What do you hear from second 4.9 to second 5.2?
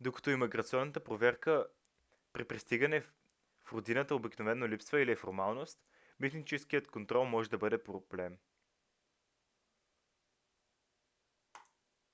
или е